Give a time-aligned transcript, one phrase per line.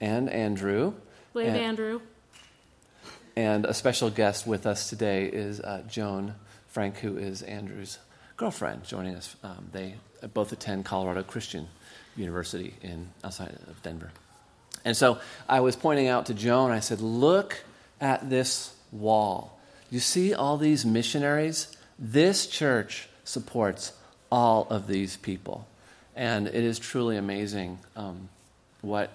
[0.00, 0.94] and Andrew.
[1.32, 2.00] Wave And- Andrew.
[3.36, 6.36] And a special guest with us today is uh, Joan
[6.68, 7.98] Frank, who is Andrew's
[8.36, 9.34] girlfriend, joining us.
[9.42, 9.94] Um, they
[10.32, 11.66] both attend Colorado Christian
[12.16, 14.12] University in outside of Denver.
[14.84, 17.64] And so I was pointing out to Joan, I said, Look
[18.00, 19.58] at this wall.
[19.90, 21.76] You see all these missionaries?
[21.98, 23.92] This church supports
[24.30, 25.66] all of these people.
[26.14, 28.28] And it is truly amazing um,
[28.80, 29.10] what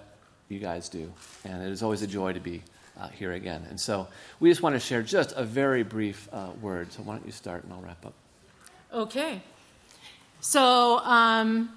[0.50, 1.12] you guys do.
[1.44, 2.62] And it is always a joy to be
[2.98, 3.66] uh, here again.
[3.68, 4.08] And so
[4.40, 6.92] we just want to share just a very brief uh, word.
[6.92, 8.14] So why don't you start and I'll wrap up.
[8.92, 9.42] Okay.
[10.40, 11.70] So um,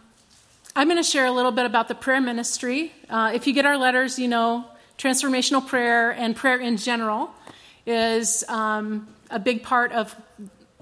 [0.76, 2.92] I'm going to share a little bit about the prayer ministry.
[3.10, 4.66] Uh, if you get our letters, you know
[4.98, 7.32] transformational prayer and prayer in general
[7.86, 10.16] is um, a big part of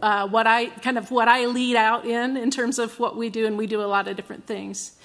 [0.01, 3.29] uh, what I kind of what I lead out in in terms of what we
[3.29, 4.97] do, and we do a lot of different things.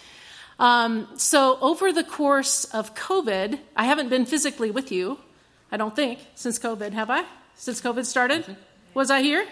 [0.58, 5.18] Um, so over the course of COVID, I haven't been physically with you.
[5.70, 7.24] I don't think since COVID, have I?
[7.56, 8.56] Since COVID started,
[8.94, 9.46] was I here?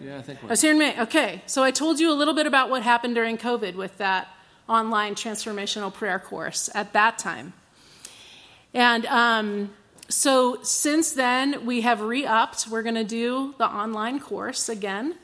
[0.00, 1.00] Yeah, I think I was here in May.
[1.02, 4.28] Okay, so I told you a little bit about what happened during COVID with that
[4.68, 7.52] online transformational prayer course at that time.
[8.74, 9.70] And um,
[10.08, 12.68] so since then, we have re upped.
[12.68, 15.14] We're going to do the online course again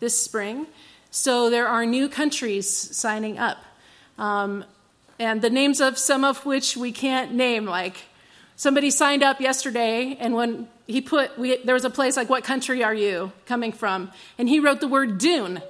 [0.00, 0.66] this spring.
[1.10, 3.58] So there are new countries signing up.
[4.18, 4.64] Um,
[5.18, 7.96] and the names of some of which we can't name, like
[8.56, 12.44] somebody signed up yesterday, and when he put, we, there was a place like, What
[12.44, 14.10] country are you coming from?
[14.38, 15.62] And he wrote the word dune,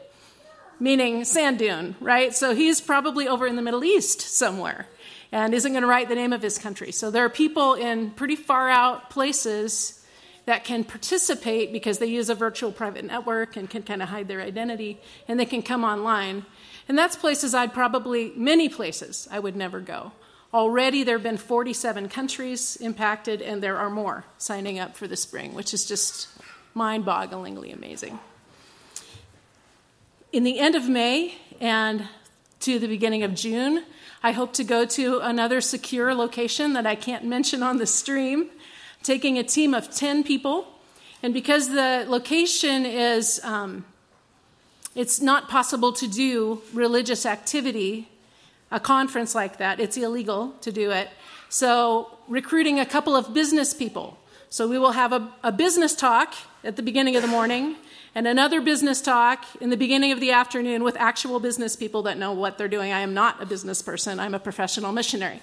[0.78, 2.34] meaning sand dune, right?
[2.34, 4.86] So he's probably over in the Middle East somewhere
[5.32, 6.92] and isn't going to write the name of his country.
[6.92, 10.02] So there are people in pretty far out places
[10.46, 14.28] that can participate because they use a virtual private network and can kind of hide
[14.28, 16.46] their identity and they can come online.
[16.88, 20.12] And that's places I'd probably, many places I would never go.
[20.54, 25.16] Already there have been 47 countries impacted, and there are more signing up for the
[25.16, 26.28] spring, which is just
[26.72, 28.18] mind bogglingly amazing.
[30.32, 32.08] In the end of May and
[32.60, 33.84] to the beginning of June,
[34.22, 38.48] I hope to go to another secure location that I can't mention on the stream,
[39.02, 40.66] taking a team of 10 people.
[41.22, 43.84] And because the location is, um,
[44.94, 48.08] it's not possible to do religious activity,
[48.70, 51.08] a conference like that, it's illegal to do it.
[51.48, 54.18] So, recruiting a couple of business people.
[54.50, 56.34] So, we will have a, a business talk
[56.64, 57.76] at the beginning of the morning
[58.14, 62.18] and another business talk in the beginning of the afternoon with actual business people that
[62.18, 62.92] know what they're doing.
[62.92, 65.40] I am not a business person, I'm a professional missionary,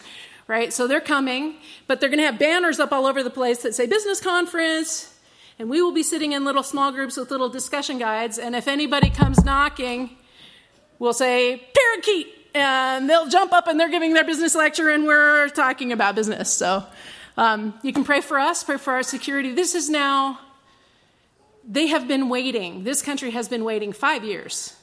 [0.48, 0.74] right?
[0.74, 1.56] So they're coming,
[1.88, 5.15] but they're going to have banners up all over the place that say business conference.
[5.58, 8.38] And we will be sitting in little small groups with little discussion guides.
[8.38, 10.18] And if anybody comes knocking,
[11.00, 12.28] we'll say, parakeet.
[12.54, 16.54] And they'll jump up and they're giving their business lecture, and we're talking about business.
[16.54, 16.86] So
[17.38, 19.54] um, you can pray for us, pray for our security.
[19.54, 20.40] This is now
[21.68, 22.84] they have been waiting.
[22.84, 24.76] This country has been waiting five years.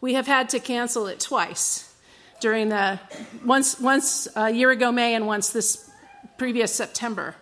[0.00, 1.92] We have had to cancel it twice
[2.40, 3.00] during the
[3.44, 5.90] once once a year ago May and once this
[6.36, 7.34] previous September.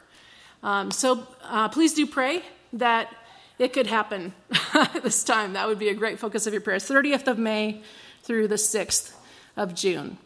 [0.62, 2.42] Um, so uh, please do pray
[2.72, 3.14] that
[3.58, 4.34] it could happen
[5.02, 5.54] this time.
[5.54, 6.84] That would be a great focus of your prayers.
[6.88, 7.82] 30th of May
[8.22, 9.12] through the 6th
[9.56, 10.18] of June.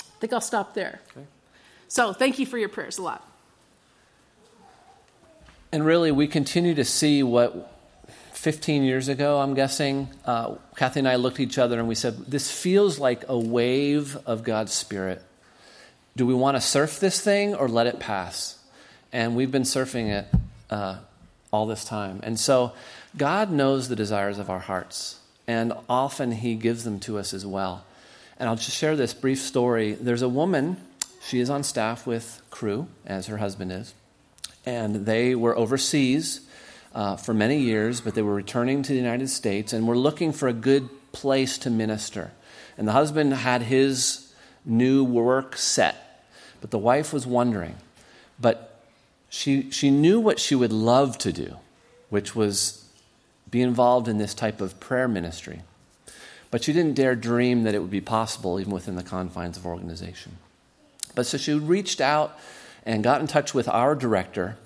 [0.00, 1.00] I think I'll stop there.
[1.16, 1.26] Okay.
[1.88, 3.26] So thank you for your prayers a lot.
[5.72, 7.72] And really, we continue to see what
[8.32, 11.94] 15 years ago, I'm guessing, uh, Kathy and I looked at each other and we
[11.94, 15.22] said, This feels like a wave of God's Spirit.
[16.16, 18.58] Do we want to surf this thing or let it pass?
[19.12, 20.26] And we've been surfing it
[20.68, 20.98] uh,
[21.52, 22.20] all this time.
[22.22, 22.72] And so,
[23.16, 27.44] God knows the desires of our hearts, and often He gives them to us as
[27.44, 27.84] well.
[28.38, 29.92] And I'll just share this brief story.
[29.92, 30.78] There's a woman,
[31.22, 33.94] she is on staff with Cru, as her husband is
[34.64, 36.40] and they were overseas
[36.94, 40.32] uh, for many years, but they were returning to the United States and were looking
[40.32, 42.30] for a good place to minister.
[42.78, 44.32] And the husband had his
[44.64, 46.24] new work set,
[46.60, 47.76] but the wife was wondering.
[48.40, 48.71] But
[49.32, 51.56] she, she knew what she would love to do,
[52.10, 52.84] which was
[53.50, 55.62] be involved in this type of prayer ministry.
[56.50, 59.64] But she didn't dare dream that it would be possible even within the confines of
[59.64, 60.36] organization.
[61.14, 62.38] But so she reached out
[62.84, 64.58] and got in touch with our director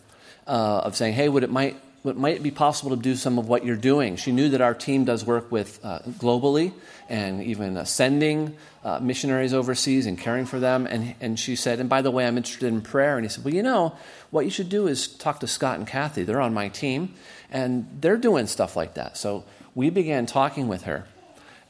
[0.49, 1.77] uh, of saying, hey, would it might
[2.09, 4.17] it might be possible to do some of what you're doing.
[4.17, 6.73] She knew that our team does work with uh, globally
[7.09, 10.87] and even uh, sending uh, missionaries overseas and caring for them.
[10.87, 13.17] And, and she said, and by the way, I'm interested in prayer.
[13.17, 13.97] And he said, well, you know,
[14.31, 16.23] what you should do is talk to Scott and Kathy.
[16.23, 17.15] They're on my team,
[17.51, 19.17] and they're doing stuff like that.
[19.17, 19.45] So
[19.75, 21.07] we began talking with her.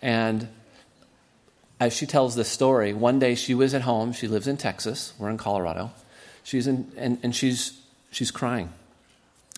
[0.02, 0.48] And
[1.78, 4.12] as she tells this story, one day she was at home.
[4.12, 5.12] She lives in Texas.
[5.18, 5.90] We're in Colorado.
[6.42, 7.78] She's in, and, and she's,
[8.10, 8.72] she's crying.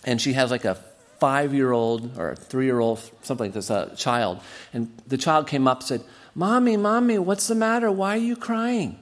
[0.04, 0.76] And she has like a
[1.18, 4.40] five year old or a three year old, something like this, a child.
[4.72, 6.04] And the child came up and said,
[6.34, 7.90] Mommy, Mommy, what's the matter?
[7.90, 8.98] Why are you crying?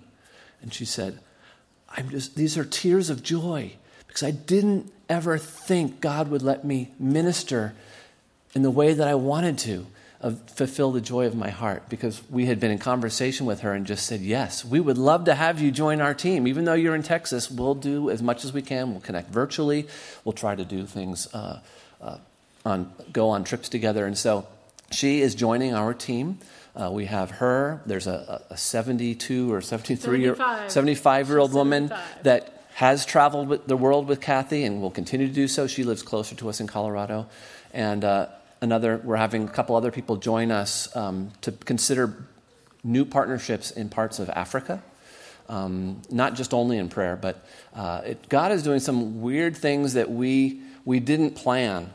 [0.62, 1.20] And she said,
[1.88, 3.72] I'm just, these are tears of joy
[4.06, 7.74] because I didn't ever think God would let me minister
[8.54, 9.86] in the way that I wanted to
[10.20, 13.74] of fulfill the joy of my heart because we had been in conversation with her
[13.74, 16.46] and just said, Yes, we would love to have you join our team.
[16.46, 18.92] Even though you're in Texas, we'll do as much as we can.
[18.92, 19.86] We'll connect virtually,
[20.24, 21.60] we'll try to do things, uh,
[22.00, 22.18] uh,
[22.64, 24.06] on, go on trips together.
[24.06, 24.46] And so
[24.90, 26.38] she is joining our team.
[26.74, 27.80] Uh, we have her.
[27.86, 30.36] There's a, a 72 or 73 year,
[30.68, 31.92] 75 year old woman
[32.22, 35.66] that has traveled with the world with Kathy and will continue to do so.
[35.66, 37.26] She lives closer to us in Colorado.
[37.72, 38.28] And uh,
[38.60, 42.14] another, we're having a couple other people join us um, to consider
[42.82, 44.82] new partnerships in parts of Africa.
[45.48, 49.94] Um, not just only in prayer, but uh, it, God is doing some weird things
[49.94, 51.92] that we, we didn't plan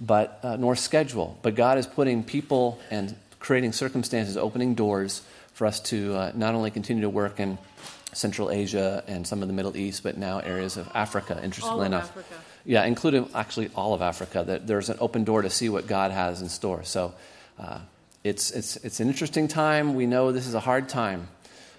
[0.00, 1.38] but, uh, nor schedule.
[1.42, 5.22] But God is putting people and creating circumstances, opening doors
[5.52, 7.58] for us to uh, not only continue to work in
[8.12, 11.80] Central Asia and some of the Middle East, but now areas of Africa, interestingly All
[11.80, 12.10] of enough.
[12.10, 12.34] Africa.
[12.64, 14.44] Yeah, including actually all of Africa.
[14.46, 16.84] That there's an open door to see what God has in store.
[16.84, 17.14] So
[17.58, 17.80] uh,
[18.24, 19.94] it's, it's, it's an interesting time.
[19.94, 21.28] We know this is a hard time.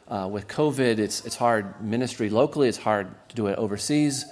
[0.08, 4.26] Uh, with COVID, it's, it's hard ministry locally, it's hard to do it overseas,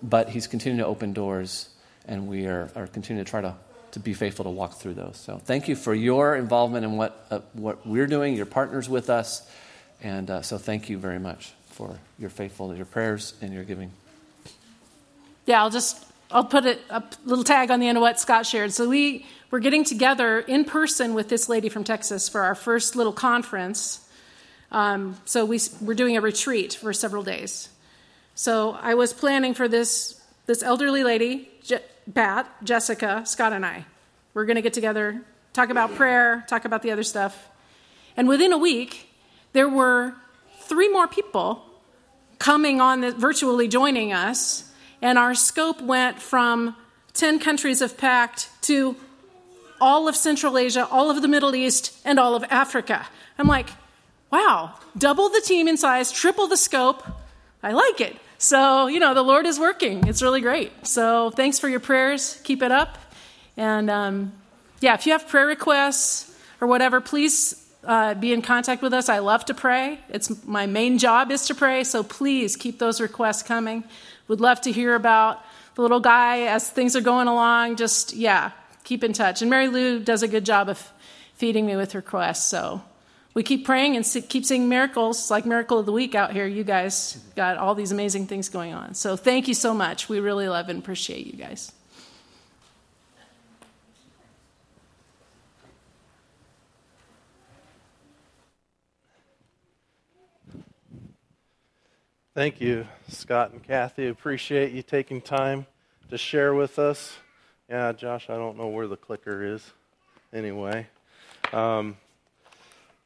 [0.00, 1.70] but He's continuing to open doors,
[2.06, 3.56] and we are, are continuing to try to,
[3.90, 5.16] to be faithful to walk through those.
[5.16, 9.10] So thank you for your involvement in what, uh, what we're doing, your partners with
[9.10, 9.50] us,
[10.02, 13.90] and uh, so thank you very much for your faithfulness, your prayers, and your giving.
[15.46, 18.46] Yeah, I'll just I'll put a, a little tag on the end of what Scott
[18.46, 18.72] shared.
[18.72, 22.96] So we were getting together in person with this lady from Texas for our first
[22.96, 24.00] little conference.
[24.72, 27.68] Um, so we we're doing a retreat for several days.
[28.34, 31.78] So I was planning for this this elderly lady, Je-
[32.12, 33.84] Pat, Jessica, Scott, and I.
[34.34, 37.48] We're going to get together, talk about prayer, talk about the other stuff,
[38.16, 39.08] and within a week,
[39.54, 40.14] there were
[40.60, 41.64] three more people
[42.38, 44.70] coming on the, virtually joining us
[45.00, 46.76] and our scope went from
[47.14, 48.96] 10 countries of PACT to
[49.80, 53.06] all of Central Asia, all of the Middle East, and all of Africa.
[53.38, 53.68] I'm like,
[54.30, 57.04] wow, double the team in size, triple the scope.
[57.62, 58.16] I like it.
[58.38, 60.06] So, you know, the Lord is working.
[60.08, 60.86] It's really great.
[60.86, 62.40] So, thanks for your prayers.
[62.44, 62.98] Keep it up.
[63.56, 64.32] And um,
[64.80, 69.08] yeah, if you have prayer requests or whatever, please uh, be in contact with us.
[69.08, 70.00] I love to pray.
[70.08, 71.84] It's my main job is to pray.
[71.84, 73.84] So please keep those requests coming.
[74.28, 75.42] Would love to hear about
[75.74, 77.76] the little guy as things are going along.
[77.76, 78.52] Just, yeah,
[78.84, 79.42] keep in touch.
[79.42, 80.92] And Mary Lou does a good job of
[81.34, 82.48] feeding me with requests.
[82.48, 82.82] So
[83.34, 86.46] we keep praying and keep seeing miracles, like Miracle of the Week out here.
[86.46, 88.94] You guys got all these amazing things going on.
[88.94, 90.08] So thank you so much.
[90.08, 91.72] We really love and appreciate you guys.
[102.34, 104.08] Thank you, Scott and Kathy.
[104.08, 105.66] Appreciate you taking time
[106.10, 107.16] to share with us.
[107.70, 109.64] Yeah, Josh, I don't know where the clicker is
[110.32, 110.88] anyway.
[111.52, 111.96] Um,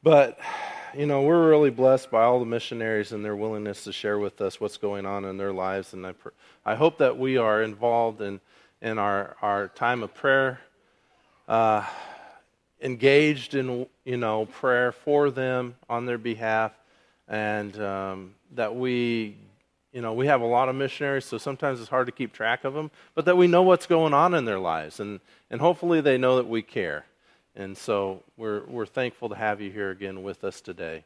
[0.01, 0.39] but,
[0.97, 4.41] you know, we're really blessed by all the missionaries and their willingness to share with
[4.41, 5.93] us what's going on in their lives.
[5.93, 6.29] And I, pr-
[6.65, 8.41] I hope that we are involved in,
[8.81, 10.59] in our, our time of prayer,
[11.47, 11.85] uh,
[12.81, 16.71] engaged in, you know, prayer for them on their behalf
[17.27, 19.37] and um, that we
[19.91, 22.63] you know we have a lot of missionaries so sometimes it's hard to keep track
[22.63, 26.01] of them but that we know what's going on in their lives and and hopefully
[26.01, 27.05] they know that we care
[27.55, 31.03] and so we're we're thankful to have you here again with us today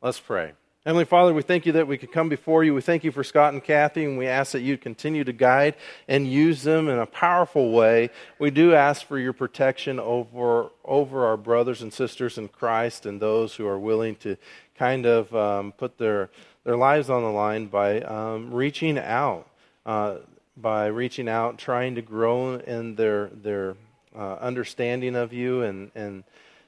[0.00, 0.52] let's pray
[0.84, 2.74] Heavenly Father, we thank you that we could come before you.
[2.74, 5.76] We thank you for Scott and Kathy, and we ask that you continue to guide
[6.08, 8.10] and use them in a powerful way.
[8.40, 13.22] We do ask for your protection over, over our brothers and sisters in Christ and
[13.22, 14.36] those who are willing to
[14.76, 16.30] kind of um, put their,
[16.64, 19.48] their lives on the line by um, reaching out,
[19.84, 20.16] uh,
[20.56, 23.76] by reaching out, trying to grow in their, their
[24.16, 26.24] uh, understanding of you and, and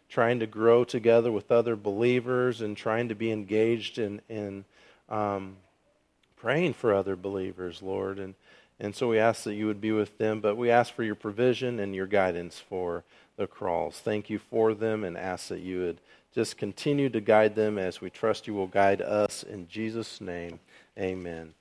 [0.09, 4.65] trying to grow together with other believers and trying to be engaged in, in
[5.09, 5.57] um,
[6.37, 8.19] praying for other believers, Lord.
[8.19, 8.35] And,
[8.81, 11.15] and so we ask that you would be with them, but we ask for your
[11.15, 13.05] provision and your guidance for
[13.37, 13.99] the crawls.
[13.99, 16.01] Thank you for them and ask that you would
[16.35, 19.45] just continue to guide them as we trust you will guide us.
[19.45, 20.59] In Jesus' name,
[20.99, 21.55] amen.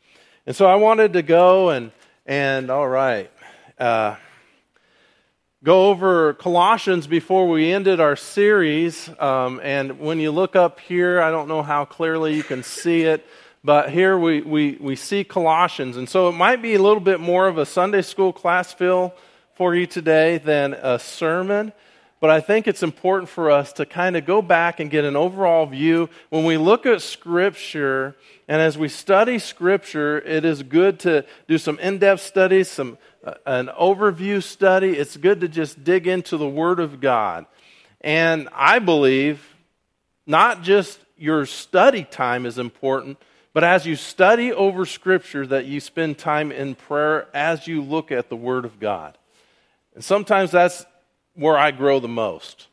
[0.48, 1.92] And so I wanted to go and,
[2.26, 3.30] and all right,
[3.78, 4.16] uh,
[5.64, 9.12] go over Colossians before we ended our series.
[9.20, 13.04] Um, and when you look up here, I don't know how clearly you can see
[13.04, 13.24] it.
[13.64, 15.98] But here we, we, we see Colossians.
[15.98, 19.14] And so it might be a little bit more of a Sunday school class feel
[19.54, 21.74] for you today than a sermon.
[22.24, 25.18] But I think it's important for us to kind of go back and get an
[25.18, 26.10] overall view.
[26.30, 28.16] When we look at Scripture,
[28.48, 32.98] and as we study Scripture, it is good to do some in depth studies, some,
[33.26, 34.92] uh, an overview study.
[34.92, 37.46] It's good to just dig into the Word of God.
[38.00, 39.46] And I believe
[40.26, 43.18] not just your study time is important
[43.52, 48.12] but as you study over Scripture, that you spend time in prayer as you look
[48.12, 49.16] at the Word of God.
[49.94, 50.88] And sometimes that's
[51.36, 52.68] where I grow the most.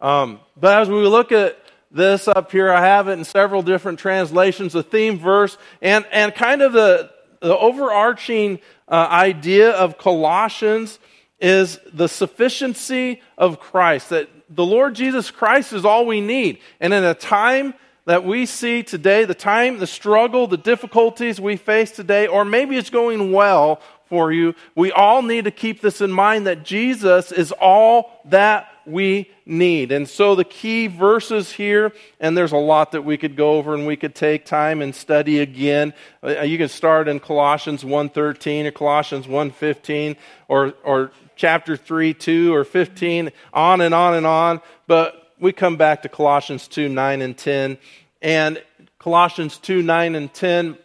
[0.00, 1.58] Um, but as we look at
[1.90, 6.34] this up here, I have it in several different translations, a theme verse, and, and
[6.34, 10.98] kind of the, the overarching uh, idea of Colossians
[11.40, 16.58] is the sufficiency of Christ, that the Lord Jesus Christ is all we need.
[16.80, 21.56] And in a time that we see today, the time, the struggle, the difficulties we
[21.56, 23.80] face today, or maybe it's going well
[24.12, 28.68] for you, we all need to keep this in mind that Jesus is all that
[28.84, 29.90] we need.
[29.90, 33.74] And so the key verses here, and there's a lot that we could go over
[33.74, 35.94] and we could take time and study again.
[36.22, 40.16] Uh, you can start in Colossians 1.13 or Colossians 1.15
[40.46, 44.60] or, or chapter 3, 2 or 15, on and on and on.
[44.86, 47.78] But we come back to Colossians 2 9 and 10.
[48.20, 48.62] And
[48.98, 50.76] Colossians 2 9 and 10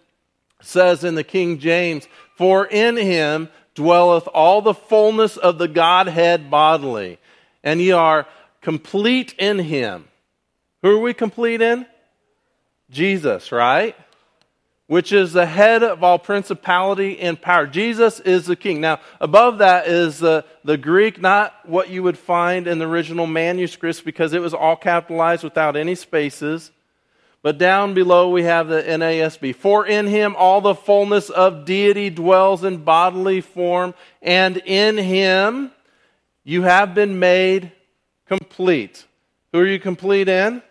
[0.62, 2.07] says in the King James,
[2.38, 7.20] For in him dwelleth all the fullness of the Godhead bodily,
[7.63, 8.25] and ye are
[8.62, 10.08] complete in him.
[10.82, 11.86] Who are we complete in?
[12.89, 13.96] Jesus, right?
[14.88, 17.67] which is the head of all principality and power.
[17.67, 18.79] Jesus is the king.
[18.79, 23.27] Now, above that is the, the Greek, not what you would find in the original
[23.27, 26.72] manuscripts because it was all capitalized without any spaces.
[27.41, 29.56] But down below we have the NASB.
[29.56, 35.72] For in him all the fullness of deity dwells in bodily form, and in him
[36.44, 37.72] you have been made
[38.27, 39.06] complete.
[39.51, 40.62] Who are you complete in?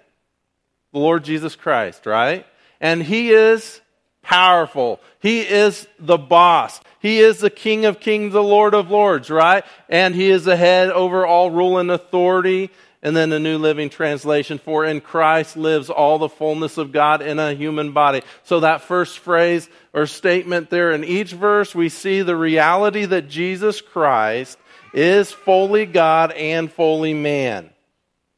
[0.92, 2.46] The Lord Jesus Christ, right?
[2.80, 3.80] And he is
[4.22, 5.00] powerful.
[5.20, 6.80] He is the boss.
[6.98, 9.64] He is the King of kings, the Lord of lords, right?
[9.88, 12.70] And he is the head over all rule and authority.
[13.02, 17.22] And then the New Living Translation, for in Christ lives all the fullness of God
[17.22, 18.22] in a human body.
[18.42, 23.28] So that first phrase or statement there in each verse, we see the reality that
[23.28, 24.58] Jesus Christ
[24.92, 27.70] is fully God and fully man.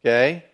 [0.04, 0.44] Okay?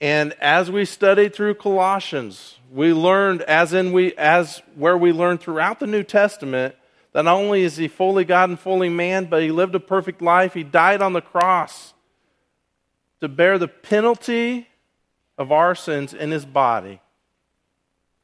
[0.00, 5.40] And as we studied through Colossians, we learned, as in we, as where we learned
[5.40, 6.74] throughout the New Testament,
[7.16, 10.20] that not only is he fully God and fully man, but he lived a perfect
[10.20, 10.52] life.
[10.52, 11.94] He died on the cross
[13.22, 14.68] to bear the penalty
[15.38, 17.00] of our sins in his body.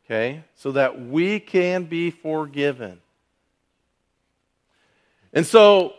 [0.05, 0.45] Okay?
[0.57, 3.01] So that we can be forgiven.
[5.33, 5.95] And so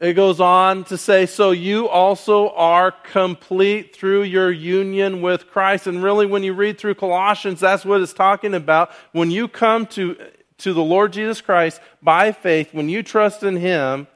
[0.00, 5.88] it goes on to say, so you also are complete through your union with Christ.
[5.88, 8.92] And really, when you read through Colossians, that's what it's talking about.
[9.10, 10.16] When you come to,
[10.58, 14.06] to the Lord Jesus Christ by faith, when you trust in Him,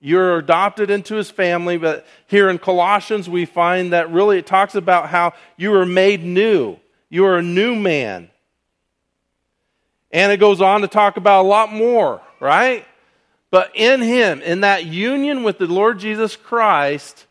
[0.00, 1.78] you're adopted into His family.
[1.78, 6.22] But here in Colossians, we find that really it talks about how you are made
[6.22, 6.76] new.
[7.08, 8.28] You are a new man.
[10.10, 12.86] And it goes on to talk about a lot more, right?
[13.50, 17.26] But in Him, in that union with the Lord Jesus Christ,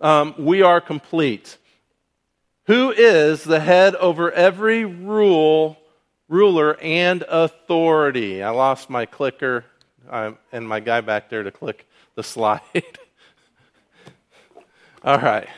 [0.00, 1.58] um, we are complete.
[2.66, 5.76] Who is the head over every rule,
[6.28, 8.42] ruler, and authority?
[8.42, 9.64] I lost my clicker
[10.08, 12.60] um, and my guy back there to click the slide.
[15.04, 15.48] all right.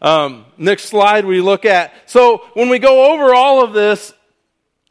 [0.00, 1.92] Um, next slide we look at.
[2.06, 4.12] So when we go over all of this,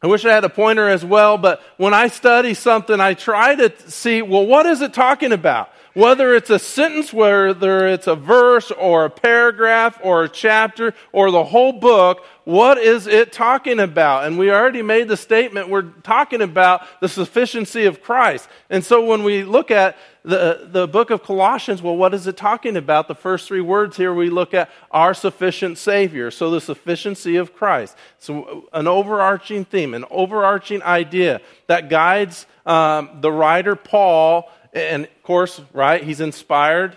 [0.02, 3.56] I wish I had a pointer as well, but when I study something, I try
[3.56, 5.72] to see, well, what is it talking about?
[5.94, 11.30] Whether it's a sentence, whether it's a verse or a paragraph or a chapter or
[11.30, 14.24] the whole book, what is it talking about?
[14.24, 18.48] And we already made the statement we're talking about the sufficiency of Christ.
[18.70, 22.36] And so when we look at the, the book of Colossians, well, what is it
[22.36, 23.08] talking about?
[23.08, 26.30] The first three words here we look at our sufficient Savior.
[26.30, 27.96] So the sufficiency of Christ.
[28.18, 34.50] So an overarching theme, an overarching idea that guides um, the writer Paul.
[34.78, 36.96] And of course, right, he's inspired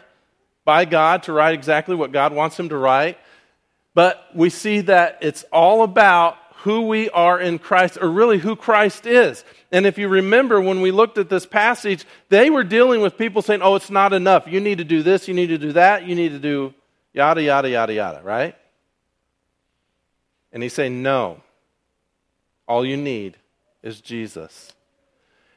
[0.65, 3.17] by God to write exactly what God wants him to write.
[3.93, 8.55] But we see that it's all about who we are in Christ, or really who
[8.55, 9.43] Christ is.
[9.71, 13.41] And if you remember when we looked at this passage, they were dealing with people
[13.41, 14.45] saying, oh, it's not enough.
[14.47, 16.73] You need to do this, you need to do that, you need to do
[17.13, 18.55] yada, yada, yada, yada, right?
[20.53, 21.41] And he's saying, no.
[22.67, 23.38] All you need
[23.81, 24.71] is Jesus.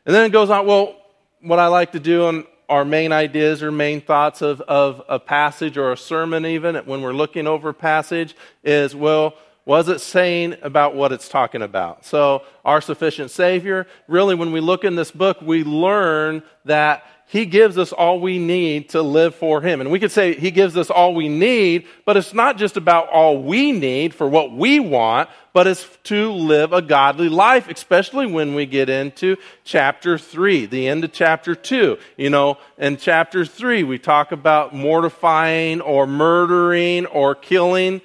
[0.06, 0.96] And then it goes on, well,
[1.44, 5.18] what I like to do on our main ideas or main thoughts of, of a
[5.18, 9.34] passage or a sermon, even when we're looking over a passage, is, well,
[9.64, 12.04] what is it saying about what it's talking about?
[12.04, 17.44] So, our sufficient Savior, really, when we look in this book, we learn that He
[17.44, 19.80] gives us all we need to live for Him.
[19.82, 23.08] And we could say He gives us all we need, but it's not just about
[23.10, 28.26] all we need for what we want, but it's to live a godly life, especially
[28.26, 31.96] when we get into chapter 3, the end of chapter 2.
[32.16, 38.02] You know, in chapter 3, we talk about mortifying or murdering or killing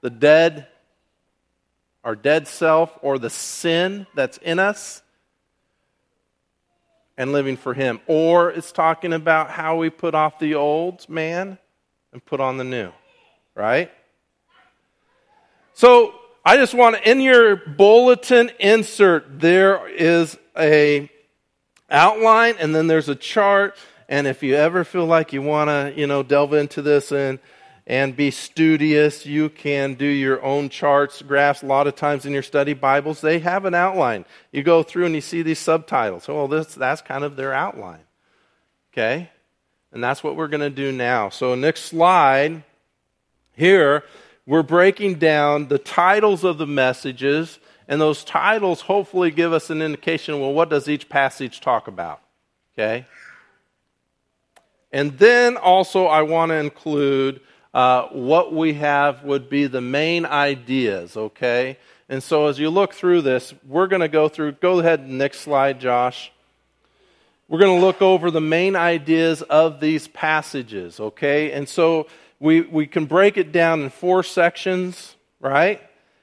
[0.00, 0.66] the dead,
[2.02, 5.02] our dead self, or the sin that's in us,
[7.16, 8.00] and living for Him.
[8.08, 11.58] Or it's talking about how we put off the old man
[12.12, 12.90] and put on the new,
[13.54, 13.92] right?
[15.78, 16.12] So
[16.44, 21.08] I just want to, in your bulletin insert, there is a
[21.88, 23.76] outline and then there's a chart.
[24.08, 27.38] And if you ever feel like you want to, you know, delve into this and
[27.86, 29.24] and be studious.
[29.24, 31.62] You can do your own charts, graphs.
[31.62, 34.24] A lot of times in your study Bibles, they have an outline.
[34.50, 36.28] You go through and you see these subtitles.
[36.28, 38.02] Oh, well, this, that's kind of their outline.
[38.92, 39.30] Okay?
[39.92, 41.28] And that's what we're going to do now.
[41.28, 42.64] So, next slide
[43.56, 44.02] here,
[44.48, 49.82] we're breaking down the titles of the messages, and those titles hopefully give us an
[49.82, 52.22] indication well, what does each passage talk about?
[52.72, 53.04] Okay?
[54.90, 57.42] And then also, I want to include
[57.74, 61.76] uh, what we have would be the main ideas, okay?
[62.08, 65.40] And so as you look through this, we're going to go through, go ahead, next
[65.40, 66.32] slide, Josh.
[67.48, 71.52] We're going to look over the main ideas of these passages, okay?
[71.52, 72.06] And so
[72.40, 75.80] we, we can break it down in four sections, right?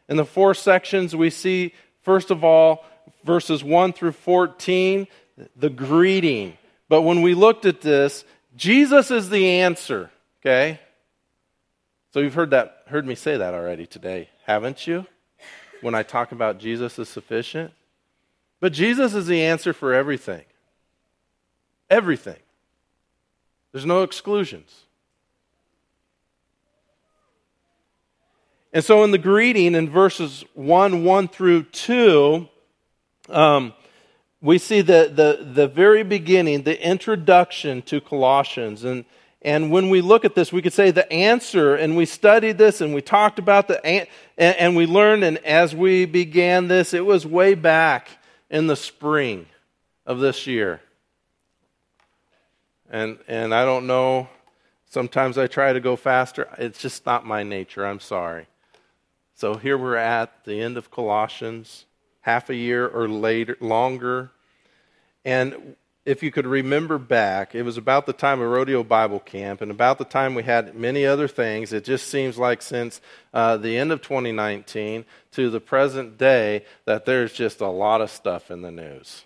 [0.08, 2.86] In the four sections, we see, first of all,
[3.24, 5.08] verses 1 through 14,
[5.56, 6.58] the greeting.
[6.88, 8.24] But when we looked at this,
[8.56, 10.10] Jesus is the answer,
[10.42, 10.80] okay?
[12.14, 15.06] So you've heard that heard me say that already today, haven't you?
[15.82, 17.74] When I talk about Jesus is sufficient.
[18.60, 20.44] But Jesus is the answer for everything.
[21.90, 22.40] Everything.
[23.72, 24.85] There's no exclusions.
[28.76, 32.46] And so in the greeting in verses 1 1 through 2,
[33.30, 33.74] um,
[34.42, 38.84] we see the, the, the very beginning, the introduction to Colossians.
[38.84, 39.06] And,
[39.42, 42.82] and when we look at this, we could say the answer, and we studied this
[42.82, 44.08] and we talked about the, and,
[44.38, 48.10] and we learned, and as we began this, it was way back
[48.50, 49.46] in the spring
[50.06, 50.82] of this year.
[52.90, 54.28] And, and I don't know,
[54.90, 56.50] sometimes I try to go faster.
[56.58, 57.86] It's just not my nature.
[57.86, 58.48] I'm sorry.
[59.36, 61.86] So here we're at the end of Colossians,
[62.22, 64.32] half a year or later, longer.
[65.26, 69.60] And if you could remember back, it was about the time of Rodeo Bible Camp
[69.60, 71.74] and about the time we had many other things.
[71.74, 73.02] It just seems like since
[73.34, 78.10] uh, the end of 2019 to the present day that there's just a lot of
[78.10, 79.26] stuff in the news.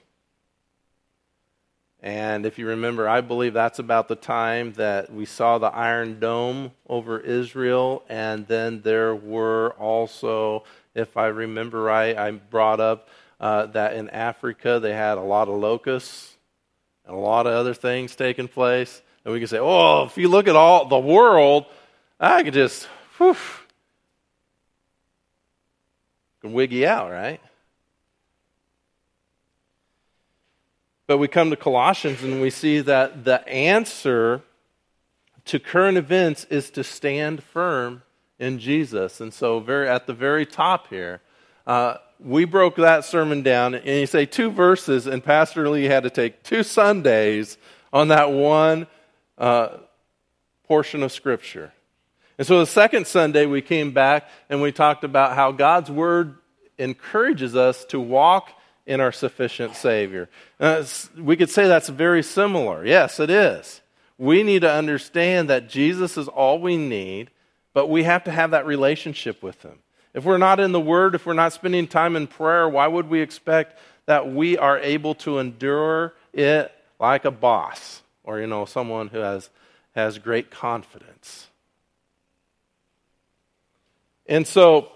[2.01, 6.19] And if you remember, I believe that's about the time that we saw the Iron
[6.19, 8.03] Dome over Israel.
[8.07, 10.63] And then there were also,
[10.95, 13.09] if I remember right, I brought up
[13.41, 16.37] uh, that in Africa they had a lot of locusts
[17.05, 19.01] and a lot of other things taking place.
[19.25, 21.65] And we can say, oh, if you look at all the world,
[22.17, 22.85] I could just,
[23.17, 23.35] whew,
[26.41, 27.41] can wiggy out, right?
[31.09, 34.43] But we come to Colossians and we see that the answer
[35.45, 38.03] to current events is to stand firm
[38.37, 39.19] in Jesus.
[39.19, 41.21] And so, very at the very top here,
[41.65, 46.03] uh, we broke that sermon down, and you say two verses, and Pastor Lee had
[46.03, 47.57] to take two Sundays
[47.91, 48.85] on that one
[49.39, 49.77] uh,
[50.67, 51.73] portion of Scripture.
[52.37, 56.35] And so the second Sunday, we came back and we talked about how God's Word
[56.77, 58.51] encourages us to walk
[58.89, 60.27] in our sufficient Savior.
[60.59, 60.83] Uh,
[61.15, 62.83] we could say that's very similar.
[62.83, 63.81] Yes, it is.
[64.17, 67.29] We need to understand that Jesus is all we need,
[67.75, 69.77] but we have to have that relationship with Him.
[70.15, 73.11] If we're not in the Word, if we're not spending time in prayer, why would
[73.11, 78.65] we expect that we are able to endure it like a boss or, you know,
[78.65, 79.51] someone who has,
[79.93, 81.47] has great confidence?
[84.25, 84.91] And so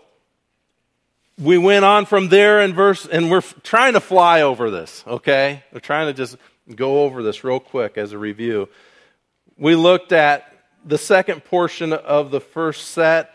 [1.40, 5.64] we went on from there in verse, and we're trying to fly over this, okay?
[5.72, 6.38] We're trying to just
[6.76, 8.70] go over this real quick as a review.
[9.58, 10.54] We looked at
[10.86, 13.32] the second portion of the first set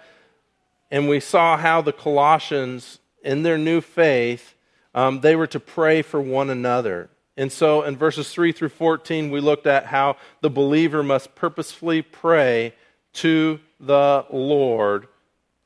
[0.90, 4.54] and we saw how the Colossians, in their new faith,
[4.94, 7.10] um, they were to pray for one another.
[7.36, 12.02] And so in verses 3 through 14, we looked at how the believer must purposefully
[12.02, 12.74] pray
[13.14, 15.08] to the Lord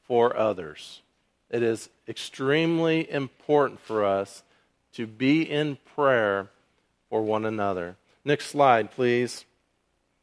[0.03, 1.03] for others.
[1.51, 4.43] It is extremely important for us
[4.95, 6.49] to be in prayer
[7.09, 7.97] for one another.
[8.25, 9.45] Next slide, please.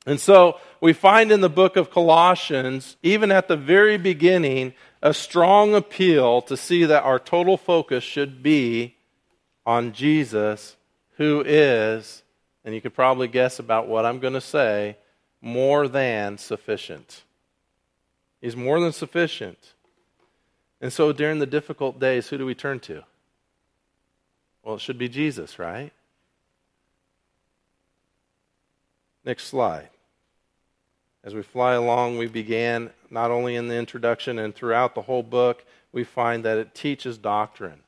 [0.05, 5.13] And so we find in the book of Colossians, even at the very beginning, a
[5.13, 8.95] strong appeal to see that our total focus should be
[9.65, 10.75] on Jesus,
[11.17, 12.23] who is,
[12.63, 14.97] and you could probably guess about what I'm going to say,
[15.41, 17.23] more than sufficient.
[18.41, 19.73] He's more than sufficient.
[20.81, 23.03] And so during the difficult days, who do we turn to?
[24.63, 25.91] Well, it should be Jesus, right?
[29.25, 29.89] Next slide.
[31.23, 35.23] As we fly along, we began not only in the introduction and throughout the whole
[35.23, 37.81] book, we find that it teaches doctrine.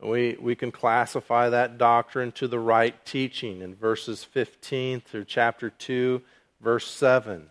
[0.00, 5.70] We, we can classify that doctrine to the right teaching in verses 15 through chapter
[5.70, 6.20] 2,
[6.60, 7.50] verse 7.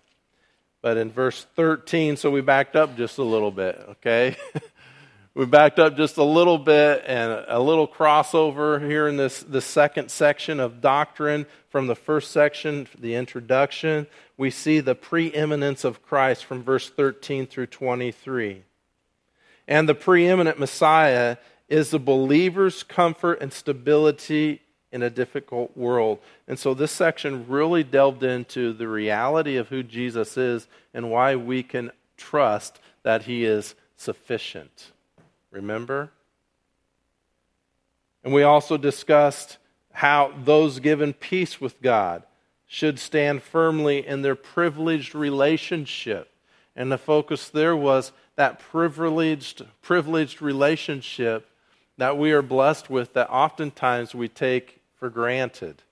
[0.84, 4.36] But in verse 13, so we backed up just a little bit, okay?
[5.34, 9.62] we backed up just a little bit and a little crossover here in this the
[9.62, 14.06] second section of doctrine from the first section the introduction
[14.38, 18.64] we see the preeminence of christ from verse 13 through 23
[19.68, 24.62] and the preeminent messiah is the believer's comfort and stability
[24.94, 29.84] in a difficult world and so this section really delved into the reality of who
[29.84, 34.92] jesus is and why we can trust that he is sufficient
[35.54, 36.10] Remember?
[38.24, 39.60] And we also discussed
[39.92, 42.24] how those given peace with God
[42.66, 46.30] should stand firmly in their privileged relationship.
[46.76, 51.48] And the focus there was that privileged, privileged relationship
[51.98, 55.84] that we are blessed with that oftentimes we take for granted.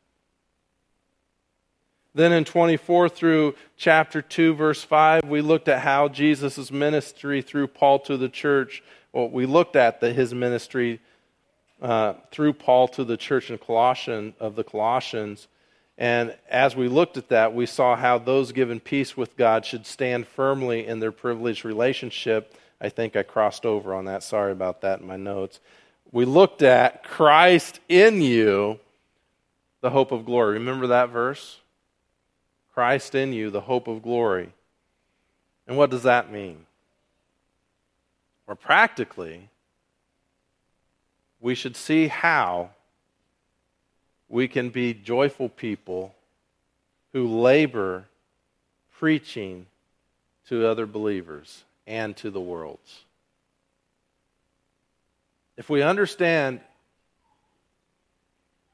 [2.15, 7.67] Then in 24 through chapter 2, verse 5, we looked at how Jesus' ministry through
[7.67, 11.01] Paul to the church well, we looked at the, his ministry
[11.81, 15.49] uh, through Paul to the church in Colossian of the Colossians.
[15.97, 19.85] And as we looked at that, we saw how those given peace with God should
[19.85, 22.55] stand firmly in their privileged relationship.
[22.79, 24.23] I think I crossed over on that.
[24.23, 25.59] Sorry about that in my notes.
[26.13, 28.79] We looked at Christ in you,
[29.81, 30.53] the hope of glory.
[30.53, 31.59] Remember that verse?
[32.73, 34.53] Christ in you, the hope of glory.
[35.67, 36.65] And what does that mean?
[38.51, 39.47] or practically,
[41.39, 42.69] we should see how
[44.27, 46.13] we can be joyful people
[47.13, 48.03] who labor
[48.99, 49.65] preaching
[50.49, 53.05] to other believers and to the worlds.
[55.55, 56.59] If we understand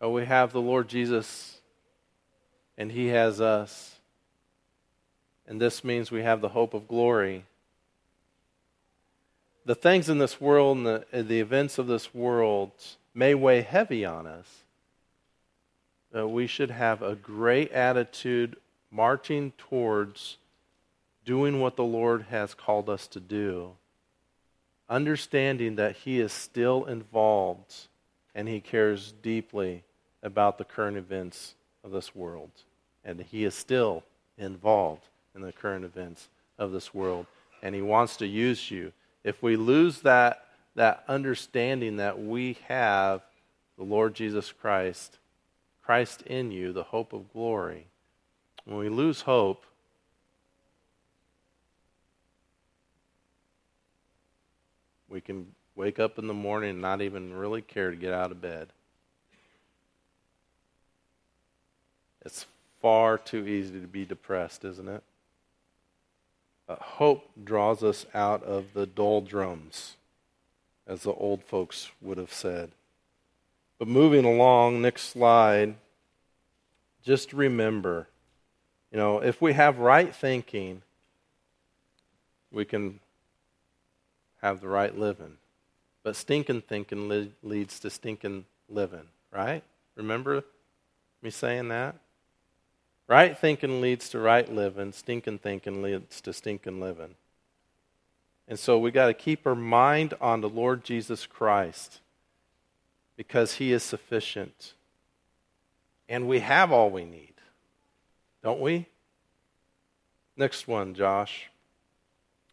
[0.01, 1.57] oh, we have the Lord Jesus
[2.77, 3.95] and He has us,
[5.47, 7.45] and this means we have the hope of glory.
[9.65, 12.71] The things in this world and the, the events of this world
[13.13, 14.63] may weigh heavy on us,
[16.15, 18.55] uh, we should have a great attitude
[18.91, 20.37] marching towards
[21.25, 23.71] doing what the Lord has called us to do,
[24.87, 27.73] understanding that He is still involved
[28.33, 29.83] and He cares deeply
[30.27, 32.51] about the current events of this world.
[33.03, 34.03] And He is still
[34.37, 37.25] involved in the current events of this world.
[37.63, 38.91] And He wants to use you
[39.23, 43.21] if we lose that, that understanding that we have
[43.77, 45.17] the Lord Jesus Christ,
[45.83, 47.87] Christ in you, the hope of glory,
[48.63, 49.65] when we lose hope,
[55.09, 58.31] we can wake up in the morning and not even really care to get out
[58.31, 58.69] of bed.
[62.27, 62.45] It's
[62.81, 65.01] far too easy to be depressed, isn't it?
[66.69, 69.95] Hope draws us out of the doldrums,
[70.85, 72.71] as the old folks would have said.
[73.79, 75.75] But moving along, next slide,
[77.01, 78.07] just remember,
[78.91, 80.81] you know, if we have right thinking,
[82.51, 82.99] we can
[84.41, 85.37] have the right living.
[86.03, 89.63] But stinking thinking leads to stinking living, right?
[89.95, 90.43] Remember
[91.21, 91.95] me saying that?
[93.07, 97.15] Right thinking leads to right living, stinking thinking leads to stinking living.
[98.47, 101.99] And so we got to keep our mind on the Lord Jesus Christ
[103.15, 104.73] because he is sufficient.
[106.09, 107.33] And we have all we need,
[108.43, 108.87] don't we?
[110.37, 111.49] Next one, Josh.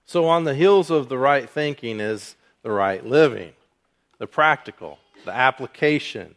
[0.07, 3.53] So, on the heels of the right thinking is the right living,
[4.19, 6.35] the practical, the application.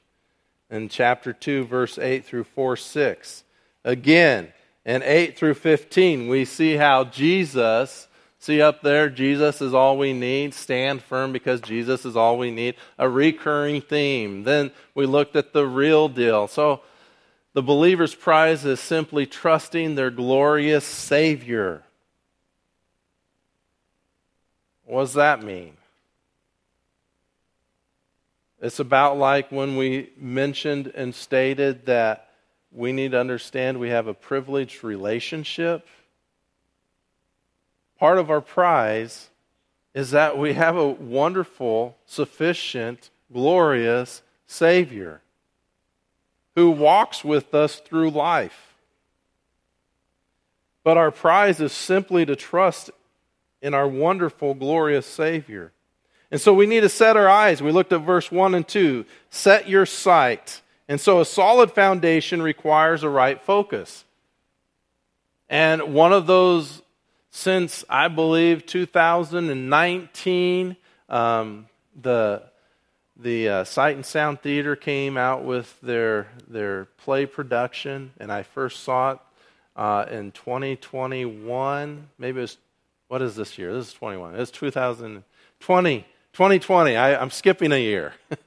[0.69, 3.43] In chapter 2, verse 8 through 4 6.
[3.87, 4.51] Again,
[4.85, 10.11] in 8 through 15, we see how Jesus, see up there, Jesus is all we
[10.11, 10.53] need.
[10.53, 12.75] Stand firm because Jesus is all we need.
[12.97, 14.43] A recurring theme.
[14.43, 16.49] Then we looked at the real deal.
[16.49, 16.81] So,
[17.53, 21.83] the believer's prize is simply trusting their glorious Savior.
[24.83, 25.77] What does that mean?
[28.61, 32.26] It's about like when we mentioned and stated that
[32.71, 35.87] we need to understand we have a privileged relationship.
[37.99, 39.29] Part of our prize
[39.93, 45.21] is that we have a wonderful, sufficient, glorious Savior
[46.55, 48.75] who walks with us through life.
[50.83, 52.89] But our prize is simply to trust
[53.61, 55.71] in our wonderful, glorious Savior.
[56.31, 57.61] And so we need to set our eyes.
[57.61, 59.05] We looked at verse 1 and 2.
[59.29, 60.61] Set your sight.
[60.87, 64.05] And so a solid foundation requires a right focus.
[65.49, 66.81] And one of those,
[67.29, 70.77] since I believe 2019,
[71.09, 71.67] um,
[72.01, 72.43] the
[73.19, 78.43] the uh, Sight and Sound Theater came out with their their play production, and I
[78.43, 79.19] first saw it
[79.75, 82.07] uh, in 2021.
[82.17, 82.57] Maybe it was
[83.07, 83.73] what is this year?
[83.73, 84.35] This is 21.
[84.35, 86.05] It's 2020.
[86.33, 86.95] 2020.
[86.95, 88.13] I, I'm skipping a year.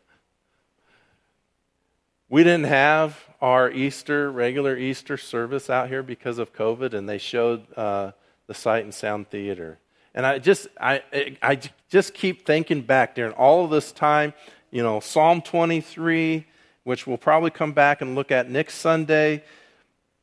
[2.30, 7.18] we didn't have our Easter regular Easter service out here because of COVID, and they
[7.18, 8.12] showed uh,
[8.46, 9.78] the Sight and Sound Theater.
[10.14, 11.02] And I just I
[11.42, 14.32] I just keep thinking back during all of this time
[14.70, 16.46] you know, Psalm 23,
[16.84, 19.42] which we'll probably come back and look at next Sunday.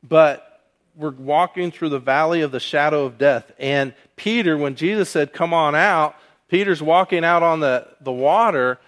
[0.02, 0.62] But
[0.96, 3.52] we're walking through the valley of the shadow of death.
[3.58, 6.16] And Peter, when Jesus said, Come on out,
[6.48, 8.78] Peter's walking out on the, the water,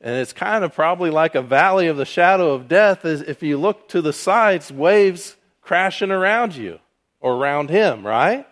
[0.00, 3.04] and it's kind of probably like a valley of the shadow of death.
[3.04, 6.78] As if you look to the sides, waves crashing around you
[7.20, 8.46] or around him, right?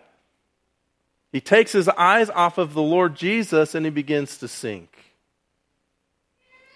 [1.31, 4.89] He takes his eyes off of the Lord Jesus and he begins to sink.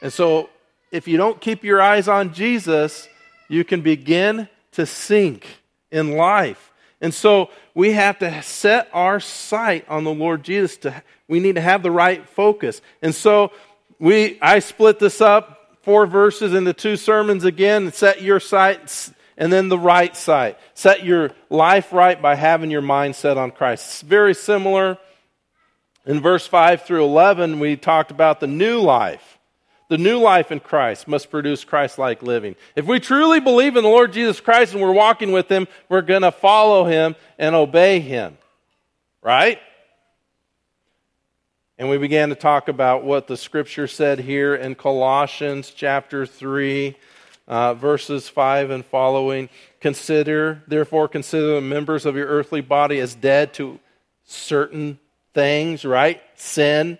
[0.01, 0.49] And so,
[0.91, 3.07] if you don't keep your eyes on Jesus,
[3.47, 5.47] you can begin to sink
[5.91, 6.71] in life.
[6.99, 10.77] And so, we have to set our sight on the Lord Jesus.
[10.77, 12.81] To, we need to have the right focus.
[13.01, 13.51] And so,
[14.03, 17.93] we, I split this up, four verses into two sermons again.
[17.93, 20.57] Set your sight and then the right sight.
[20.73, 23.85] Set your life right by having your mind set on Christ.
[23.85, 24.97] It's very similar.
[26.05, 29.39] In verse 5 through 11, we talked about the new life.
[29.87, 32.57] The new life in Christ must produce Christ like living.
[32.75, 36.01] If we truly believe in the Lord Jesus Christ and we're walking with Him, we're
[36.01, 38.37] going to follow Him and obey Him.
[39.21, 39.59] Right?
[41.77, 46.95] And we began to talk about what the scripture said here in Colossians chapter 3,
[47.47, 49.49] uh, verses 5 and following.
[49.79, 53.79] Consider, therefore, consider the members of your earthly body as dead to
[54.23, 54.99] certain
[55.33, 56.21] things, right?
[56.35, 56.97] Sin,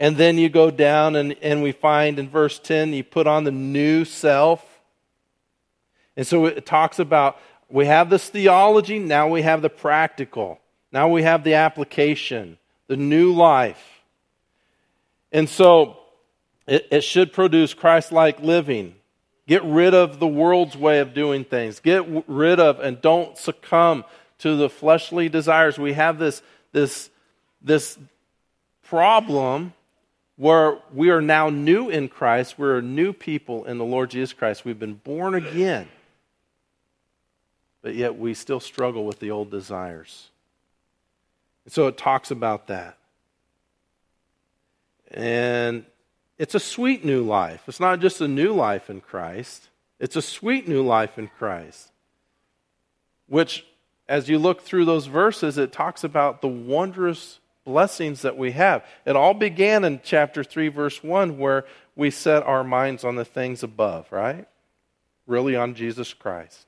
[0.00, 3.44] and then you go down and, and we find in verse 10, you put on
[3.44, 4.64] the new self.
[6.16, 7.38] And so it talks about
[7.68, 10.60] we have this theology, now we have the practical.
[10.90, 12.58] Now we have the application,
[12.88, 14.02] the new life.
[15.30, 15.98] And so
[16.66, 18.94] it, it should produce Christ like living.
[19.46, 21.80] Get rid of the world's way of doing things.
[21.80, 24.04] Get rid of and don't succumb
[24.38, 25.78] to the fleshly desires.
[25.78, 27.08] We have this, this,
[27.62, 27.98] this
[28.82, 29.72] problem
[30.36, 32.58] where we are now new in Christ.
[32.58, 34.64] We're new people in the Lord Jesus Christ.
[34.64, 35.88] We've been born again.
[37.82, 40.28] But yet we still struggle with the old desires.
[41.68, 42.96] And so it talks about that.
[45.10, 45.84] And
[46.38, 47.62] it's a sweet new life.
[47.68, 49.68] It's not just a new life in Christ,
[50.00, 51.90] it's a sweet new life in Christ.
[53.28, 53.66] which,
[54.08, 58.84] as you look through those verses, it talks about the wondrous blessings that we have.
[59.04, 63.24] It all began in chapter 3, verse 1, where we set our minds on the
[63.24, 64.48] things above, right?
[65.26, 66.67] Really on Jesus Christ.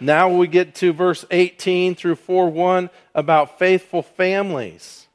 [0.00, 5.06] Now we get to verse 18 through 4 1 about faithful families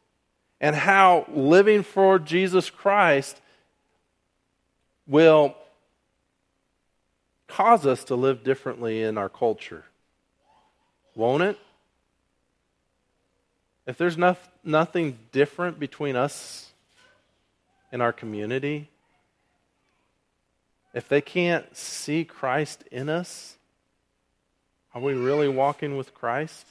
[0.59, 3.39] and how living for Jesus Christ
[5.07, 5.55] will
[7.47, 9.83] cause us to live differently in our culture.
[11.15, 11.59] Won't it?
[13.85, 16.71] If there's no, nothing different between us
[17.91, 18.89] and our community,
[20.93, 23.57] if they can't see Christ in us,
[24.93, 26.65] are we really walking with Christ?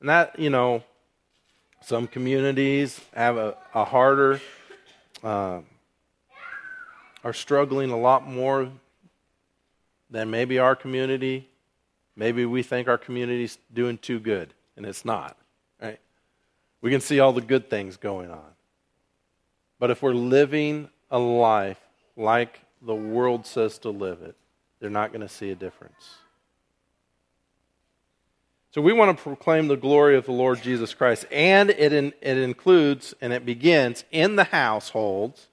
[0.00, 0.82] And that, you know,
[1.80, 4.40] some communities have a, a harder,
[5.22, 5.60] uh,
[7.24, 8.68] are struggling a lot more
[10.10, 11.48] than maybe our community.
[12.16, 15.36] Maybe we think our community's doing too good, and it's not.
[15.80, 16.00] Right?
[16.80, 18.52] We can see all the good things going on.
[19.78, 21.80] But if we're living a life
[22.16, 24.36] like the world says to live it,
[24.80, 26.16] they're not going to see a difference.
[28.72, 31.26] So we want to proclaim the glory of the Lord Jesus Christ.
[31.30, 35.48] And it, in, it includes and it begins in the households.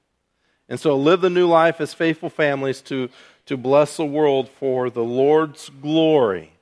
[0.70, 3.10] And so live the new life as faithful families to,
[3.48, 6.54] to bless the world for the Lord's glory.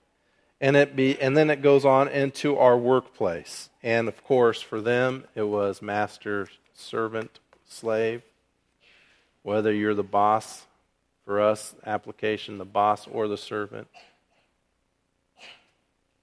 [0.59, 3.69] And, it be, and then it goes on into our workplace.
[3.83, 8.23] And of course, for them, it was master, servant, slave.
[9.43, 10.65] Whether you're the boss,
[11.27, 13.89] for us, application, the boss or the servant.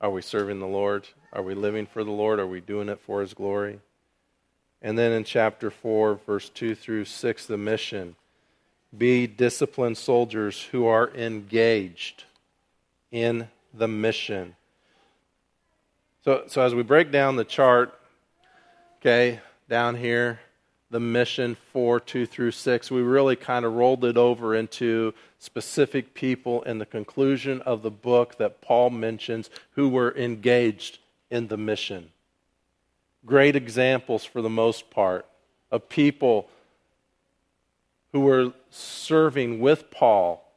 [0.05, 1.09] Are we serving the Lord?
[1.33, 2.39] Are we living for the Lord?
[2.39, 3.81] Are we doing it for His glory?
[4.83, 8.15] And then in chapter 4, verse 2 through 6, the mission
[8.99, 12.25] be disciplined soldiers who are engaged
[13.13, 14.57] in the mission.
[16.23, 17.99] So, so as we break down the chart,
[19.01, 19.41] okay,
[19.71, 20.39] down here,
[20.91, 26.15] the mission 4, 2 through 6, we really kind of rolled it over into specific
[26.15, 30.99] people in the conclusion of the book that Paul mentions who were engaged
[31.31, 32.11] in the mission.
[33.27, 35.27] Great examples, for the most part,
[35.71, 36.49] of people
[38.13, 40.49] who were serving with Paul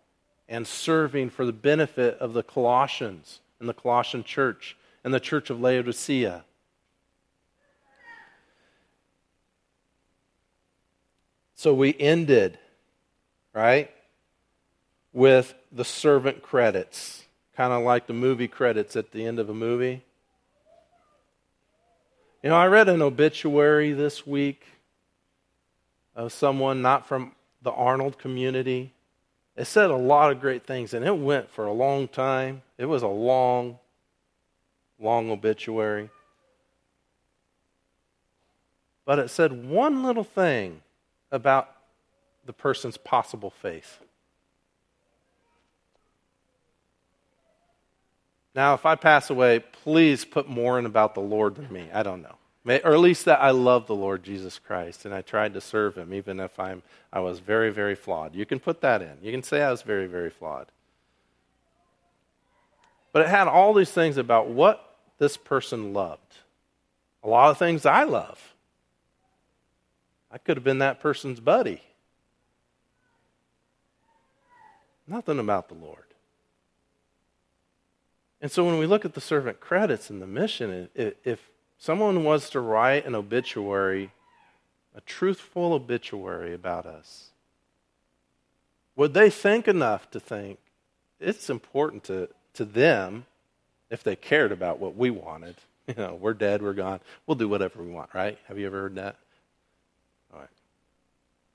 [0.47, 5.49] and serving for the benefit of the Colossians and the Colossian church and the church
[5.49, 6.43] of Laodicea.
[11.57, 12.59] So we ended,
[13.51, 13.89] right,
[15.11, 17.23] with the servant credits,
[17.55, 20.03] kind of like the movie credits at the end of a movie.
[22.43, 24.65] You know, I read an obituary this week
[26.15, 27.31] of someone not from
[27.63, 28.93] the Arnold community.
[29.55, 32.61] It said a lot of great things, and it went for a long time.
[32.77, 33.79] It was a long,
[34.99, 36.11] long obituary.
[39.05, 40.83] But it said one little thing
[41.31, 41.69] about
[42.45, 43.99] the person's possible faith.
[48.55, 51.89] Now, if I pass away, please put more in about the Lord than me.
[51.93, 52.35] I don't know.
[52.83, 55.95] Or at least that I love the Lord Jesus Christ and I tried to serve
[55.95, 56.81] him, even if I'm,
[57.13, 58.35] I was very, very flawed.
[58.35, 59.13] You can put that in.
[59.21, 60.67] You can say I was very, very flawed.
[63.13, 66.37] But it had all these things about what this person loved.
[67.23, 68.55] A lot of things I love.
[70.31, 71.81] I could have been that person's buddy.
[75.07, 76.03] Nothing about the Lord.
[78.41, 82.49] And so when we look at the servant credits and the mission, if someone was
[82.51, 84.11] to write an obituary,
[84.95, 87.29] a truthful obituary about us,
[88.95, 90.59] would they think enough to think
[91.19, 93.25] it's important to, to them
[93.89, 95.55] if they cared about what we wanted?
[95.87, 96.99] You know, we're dead, we're gone.
[97.25, 98.37] We'll do whatever we want, right?
[98.49, 99.15] Have you ever heard that?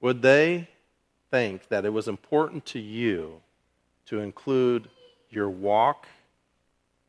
[0.02, 0.68] Would they
[1.30, 3.40] think that it was important to you
[4.06, 4.90] to include
[5.30, 6.06] your walk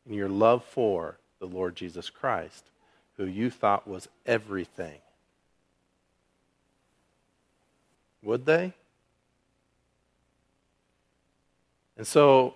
[0.06, 2.64] and your love for the Lord Jesus Christ
[3.16, 4.98] who you thought was everything.
[8.22, 8.72] Would they?
[11.96, 12.54] And so,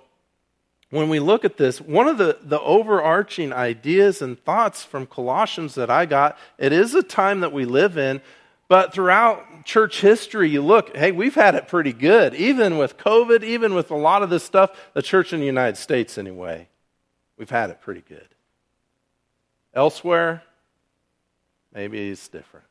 [0.90, 5.74] when we look at this, one of the, the overarching ideas and thoughts from Colossians
[5.74, 8.22] that I got, it is a time that we live in,
[8.68, 12.34] but throughout church history, you look, hey, we've had it pretty good.
[12.34, 15.76] Even with COVID, even with a lot of this stuff, the church in the United
[15.76, 16.68] States, anyway,
[17.36, 18.28] we've had it pretty good.
[19.74, 20.42] Elsewhere,
[21.78, 22.66] Maybe it's different.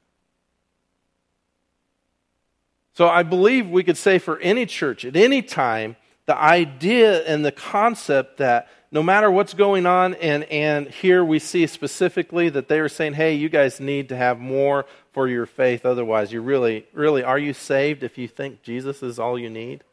[2.94, 5.96] So I believe we could say for any church at any time
[6.26, 11.40] the idea and the concept that no matter what's going on, and, and here we
[11.40, 14.86] see specifically that they were saying, hey, you guys need to have more
[15.18, 15.84] for your faith.
[15.84, 19.84] Otherwise, you really, really, are you saved if you think Jesus is all you need?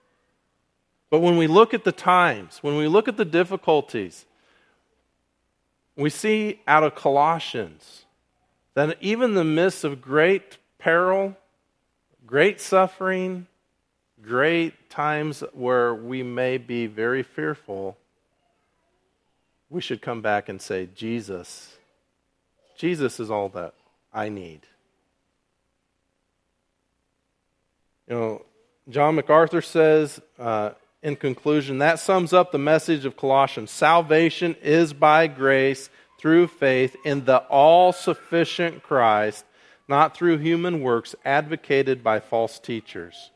[1.08, 4.26] But when we look at the times, when we look at the difficulties,
[5.96, 8.04] we see out of Colossians
[8.74, 11.34] that even in the midst of great peril,
[12.26, 13.46] great suffering,
[14.20, 17.96] great times where we may be very fearful,
[19.70, 21.78] we should come back and say, Jesus,
[22.76, 23.72] Jesus is all that
[24.12, 24.66] I need.
[28.08, 28.42] You know,
[28.88, 30.70] John MacArthur says, uh,
[31.02, 33.70] in conclusion, that sums up the message of Colossians.
[33.70, 35.88] Salvation is by grace
[36.18, 39.44] through faith in the all sufficient Christ,
[39.88, 43.30] not through human works advocated by false teachers.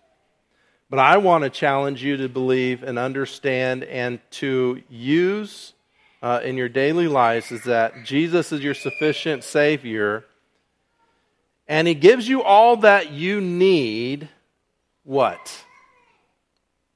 [0.91, 5.75] But I want to challenge you to believe and understand and to use
[6.23, 10.25] uh, in your daily lives is that Jesus is your sufficient Savior,
[11.69, 14.29] and He gives you all that you need.
[15.09, 15.65] What?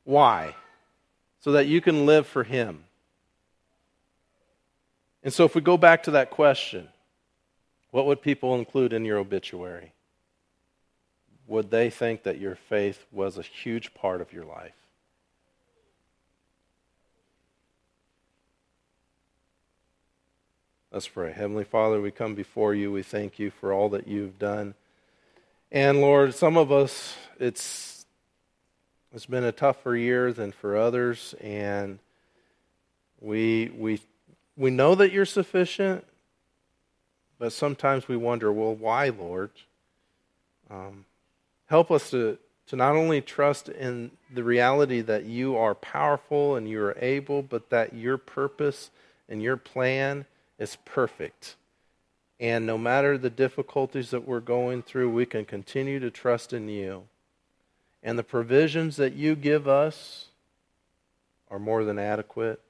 [0.05, 0.55] Why?
[1.41, 2.85] So that you can live for Him.
[5.23, 6.89] And so, if we go back to that question,
[7.91, 9.95] what would people include in your obituary?
[11.47, 14.75] Would they think that your faith was a huge part of your life?
[20.93, 21.33] Let's pray.
[21.33, 22.93] Heavenly Father, we come before you.
[22.93, 24.75] We thank you for all that you've done.
[25.71, 28.01] And Lord, some of us, it's
[29.15, 31.99] it's been a tougher year than for others, and
[33.21, 34.01] we we
[34.57, 36.05] we know that you're sufficient,
[37.39, 39.51] but sometimes we wonder, well, why, Lord?
[40.71, 41.05] Um,
[41.67, 42.39] help us to
[42.69, 47.43] to not only trust in the reality that you are powerful and you are able,
[47.43, 48.91] but that your purpose
[49.29, 50.25] and your plan
[50.59, 51.57] is perfect.
[52.41, 56.69] And no matter the difficulties that we're going through, we can continue to trust in
[56.69, 57.05] you.
[58.03, 60.26] And the provisions that you give us
[61.50, 62.61] are more than adequate.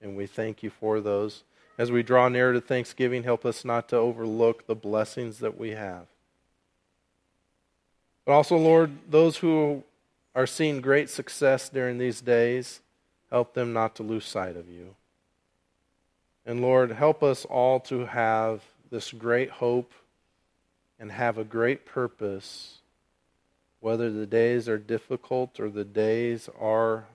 [0.00, 1.42] And we thank you for those.
[1.76, 5.70] As we draw near to Thanksgiving, help us not to overlook the blessings that we
[5.70, 6.06] have.
[8.24, 9.82] But also, Lord, those who
[10.34, 12.80] are seeing great success during these days,
[13.30, 14.94] help them not to lose sight of you.
[16.46, 19.92] And Lord, help us all to have this great hope
[20.98, 22.79] and have a great purpose,
[23.80, 27.06] whether the days are difficult or the days are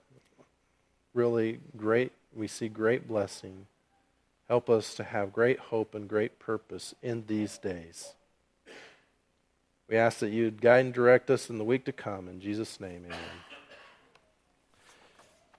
[1.13, 2.11] really great.
[2.35, 3.67] We see great blessing.
[4.47, 8.13] Help us to have great hope and great purpose in these days.
[9.87, 12.27] We ask that you'd guide and direct us in the week to come.
[12.27, 13.54] In Jesus' name, amen.